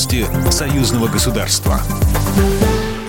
Новости 0.00 0.24
союзного 0.50 1.08
государства. 1.08 1.78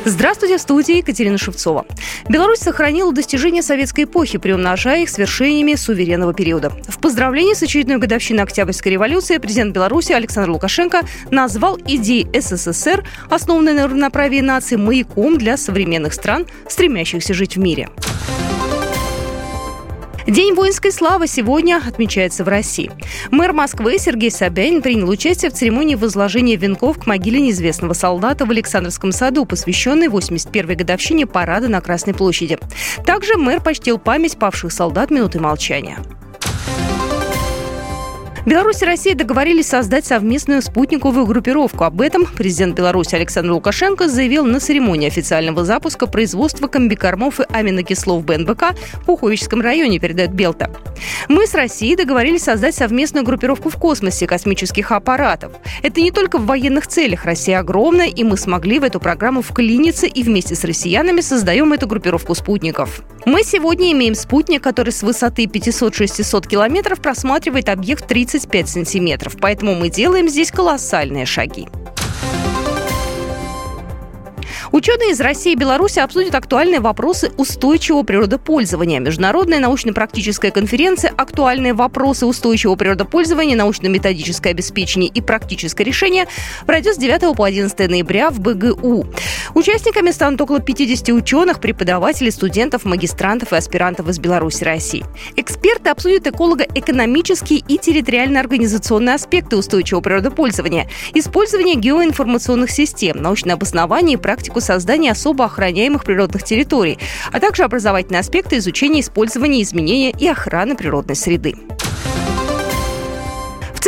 Здравствуйте, 0.04 0.58
в 0.58 0.62
студии 0.62 0.98
Екатерина 0.98 1.38
Шевцова. 1.38 1.86
Беларусь 2.28 2.60
сохранила 2.60 3.14
достижения 3.14 3.64
советской 3.64 4.04
эпохи, 4.04 4.38
приумножая 4.38 5.04
их 5.04 5.10
свершениями 5.10 5.76
суверенного 5.76 6.34
периода. 6.34 6.74
В 6.90 7.00
поздравлении 7.00 7.54
с 7.54 7.64
очередной 7.64 7.98
годовщиной 7.98 8.44
Октябрьской 8.44 8.92
революции 8.92 9.38
президент 9.38 9.74
Беларуси 9.74 10.12
Александр 10.12 10.50
Лукашенко 10.50 11.04
назвал 11.30 11.80
идеи 11.88 12.28
СССР, 12.38 13.06
основанные 13.30 13.74
на 13.74 13.86
равноправии 13.86 14.42
наций, 14.42 14.76
маяком 14.76 15.38
для 15.38 15.56
современных 15.56 16.14
стран, 16.14 16.46
стремящихся 16.68 17.34
жить 17.34 17.56
в 17.56 17.60
мире. 17.60 17.88
День 20.32 20.54
воинской 20.54 20.94
славы 20.94 21.28
сегодня 21.28 21.82
отмечается 21.86 22.46
в 22.46 22.48
России. 22.48 22.90
Мэр 23.32 23.52
Москвы 23.52 23.98
Сергей 23.98 24.32
Собянин 24.32 24.82
принял 24.82 25.10
участие 25.10 25.52
в 25.52 25.54
церемонии 25.54 25.96
возложения 25.96 26.56
венков 26.56 27.00
к 27.00 27.06
могиле 27.06 27.42
неизвестного 27.42 27.92
солдата 27.92 28.46
в 28.46 28.50
Александрском 28.50 29.12
саду, 29.12 29.44
посвященной 29.44 30.08
81-й 30.08 30.76
годовщине 30.76 31.28
парада 31.28 31.68
на 31.68 31.82
Красной 31.82 32.14
площади. 32.14 32.58
Также 33.06 33.36
мэр 33.36 33.60
почтил 33.60 34.00
память 34.00 34.40
павших 34.40 34.72
солдат 34.72 35.12
минуты 35.12 35.42
молчания. 35.42 35.98
Беларусь 38.44 38.82
и 38.82 38.86
Россия 38.86 39.14
договорились 39.14 39.68
создать 39.68 40.06
совместную 40.06 40.64
спутниковую 40.64 41.28
группировку. 41.28 41.84
Об 41.84 42.02
этом 42.02 42.26
президент 42.26 42.76
Беларуси 42.76 43.14
Александр 43.14 43.52
Лукашенко 43.52 44.08
заявил 44.08 44.46
на 44.46 44.60
церемонии 44.60 45.08
официального 45.08 45.64
запуска 45.64 46.08
производства 46.08 46.68
комбикормов 46.68 47.40
и 47.40 47.44
аминокислов 47.52 48.26
БНБК 48.26 48.76
в 48.94 49.06
Пуховическом 49.06 49.62
районе, 49.62 50.00
передает 50.00 50.34
Белта. 50.34 50.72
Мы 51.30 51.48
с 51.48 51.54
Россией 51.54 51.96
договорились 51.96 52.44
создать 52.44 52.76
совместную 52.76 53.26
группировку 53.26 53.70
в 53.70 53.78
космосе 53.78 54.28
космических 54.28 54.92
аппаратов. 54.92 55.54
Это 55.84 56.02
не 56.02 56.12
только 56.12 56.38
в 56.38 56.46
военных 56.46 56.88
целях. 56.88 57.26
Россия 57.26 57.60
огромная, 57.60 58.08
и 58.08 58.24
мы 58.24 58.38
смогли 58.38 58.80
в 58.80 58.84
эту 58.84 59.00
программу 59.00 59.42
вклиниться 59.42 60.08
и 60.08 60.24
вместе 60.24 60.56
с 60.56 60.64
россиянами 60.64 61.22
создаем 61.22 61.74
эту 61.74 61.88
группировку 61.88 62.36
спутников. 62.36 63.02
Мы 63.26 63.44
сегодня 63.44 63.92
имеем 63.92 64.16
спутник, 64.16 64.64
который 64.64 64.92
с 64.92 65.04
высоты 65.04 65.46
500-600 65.46 66.48
километров 66.48 67.02
просматривает 67.02 67.70
объект 67.70 68.08
30 68.08 68.32
35 68.32 68.70
сантиметров, 68.70 69.36
поэтому 69.40 69.76
мы 69.76 69.90
делаем 69.90 70.30
здесь 70.30 70.52
колоссальные 70.52 71.26
шаги. 71.26 71.68
Ученые 74.72 75.12
из 75.12 75.20
России 75.20 75.52
и 75.52 75.56
Беларуси 75.56 76.00
обсудят 76.00 76.34
актуальные 76.34 76.80
вопросы 76.80 77.30
устойчивого 77.36 78.04
природопользования. 78.04 79.02
Международная 79.02 79.60
научно-практическая 79.60 80.50
конференция 80.50 81.12
«Актуальные 81.18 81.74
вопросы 81.74 82.26
устойчивого 82.26 82.78
природопользования, 82.78 83.58
научно-методическое 83.58 84.54
обеспечение 84.54 85.10
и 85.10 85.20
практическое 85.20 85.84
решение» 85.84 86.26
пройдет 86.66 86.96
с 86.96 86.98
9 87.00 87.36
по 87.36 87.44
11 87.44 87.78
ноября 87.90 88.30
в 88.30 88.40
БГУ. 88.40 89.08
Участниками 89.56 90.12
станут 90.12 90.40
около 90.40 90.62
50 90.62 91.10
ученых, 91.10 91.60
преподавателей, 91.60 92.32
студентов, 92.32 92.86
магистрантов 92.86 93.52
и 93.52 93.58
аспирантов 93.58 94.08
из 94.08 94.20
Беларуси 94.20 94.64
и 94.64 94.66
России. 94.66 95.06
Эксперты 95.36 95.90
обсудят 95.90 96.28
эколого-экономические 96.28 97.60
и 97.60 97.78
территориально-организационные 97.78 99.16
аспекты 99.16 99.58
устойчивого 99.58 100.02
природопользования, 100.02 100.90
использование 101.14 101.76
геоинформационных 101.76 102.72
систем, 102.72 103.22
научное 103.22 103.56
обоснование 103.56 104.14
и 104.14 104.18
практику 104.18 104.61
создания 104.62 105.12
особо 105.12 105.46
охраняемых 105.46 106.04
природных 106.04 106.44
территорий, 106.44 106.98
а 107.32 107.40
также 107.40 107.64
образовательные 107.64 108.22
аспекты 108.22 108.58
изучения 108.58 109.02
использования, 109.02 109.62
изменения 109.62 110.12
и 110.12 110.28
охраны 110.28 110.76
природной 110.76 111.16
среды. 111.16 111.56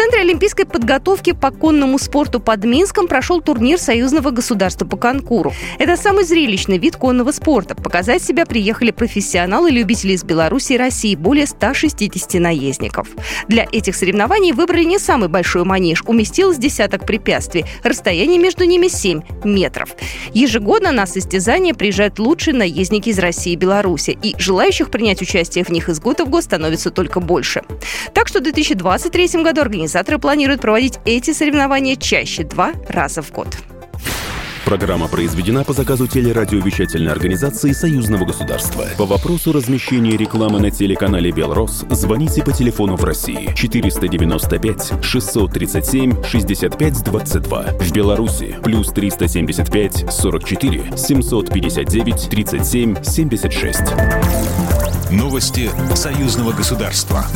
Центре 0.04 0.20
олимпийской 0.20 0.66
подготовки 0.66 1.32
по 1.32 1.50
конному 1.50 1.98
спорту 1.98 2.42
под 2.42 2.66
Минском 2.66 3.08
прошел 3.08 3.40
турнир 3.40 3.80
союзного 3.80 4.32
государства 4.32 4.84
по 4.84 4.98
конкуру. 4.98 5.54
Это 5.80 5.96
самый 5.96 6.26
зрелищный 6.26 6.78
вид 6.78 6.98
конного 6.98 7.32
спорта. 7.32 7.74
Показать 7.74 8.22
себя 8.22 8.46
приехали 8.46 8.92
профессионалы 8.92 9.70
и 9.70 9.74
любители 9.74 10.12
из 10.12 10.26
Беларуси 10.26 10.74
и 10.74 10.78
России, 10.78 11.16
более 11.16 11.48
160 11.48 12.34
наездников. 12.34 13.08
Для 13.48 13.66
этих 13.72 13.96
соревнований 13.96 14.52
выбрали 14.52 14.84
не 14.84 15.00
самый 15.00 15.30
большой 15.30 15.64
манеж, 15.64 16.04
уместилось 16.06 16.58
десяток 16.58 17.06
препятствий. 17.06 17.64
Расстояние 17.82 18.40
между 18.40 18.66
ними 18.66 18.90
7 18.90 19.22
метров. 19.46 19.96
Ежегодно 20.34 20.92
на 20.92 21.06
состязания 21.06 21.74
приезжают 21.74 22.20
лучшие 22.20 22.56
наездники 22.56 23.08
из 23.08 23.20
России 23.20 23.54
и 23.54 23.56
Беларуси, 23.56 24.18
и 24.22 24.36
желающих 24.38 24.92
принять 24.92 25.22
участие 25.22 25.64
в 25.64 25.70
них 25.70 25.88
из 25.88 26.02
года 26.02 26.26
в 26.26 26.30
год 26.30 26.44
становится 26.44 26.92
только 26.92 27.22
больше. 27.22 27.64
Так 28.14 28.28
что 28.28 28.40
в 28.40 28.44
2023 28.44 29.42
году 29.42 29.62
организация 29.62 29.93
Организаторы 29.94 30.18
планируют 30.18 30.60
проводить 30.60 30.98
эти 31.06 31.34
соревнования 31.34 31.96
чаще 31.96 32.44
два 32.44 32.72
раза 32.90 33.22
в 33.22 33.32
год. 33.32 33.56
Программа 34.66 35.08
произведена 35.08 35.64
по 35.64 35.74
заказу 35.74 36.08
телерадиовещательной 36.08 37.12
организации 37.12 37.74
Союзного 37.74 38.26
государства. 38.26 38.88
По 38.98 39.06
вопросу 39.06 39.52
размещения 39.52 40.18
рекламы 40.18 40.60
на 40.60 40.72
телеканале 40.72 41.30
«Белрос» 41.30 41.86
звоните 41.92 42.44
по 42.44 42.52
телефону 42.52 42.96
в 42.96 43.04
России 43.04 43.54
495 43.56 44.94
637 45.04 46.24
65 46.24 47.04
22. 47.04 47.64
В 47.80 47.92
Беларуси 47.92 48.56
плюс 48.64 48.88
375 48.88 50.12
44 50.12 50.98
759 50.98 52.30
37 52.32 53.04
76. 53.04 53.82
Новости 55.12 55.70
Союзного 55.94 56.52
государства. 56.52 57.28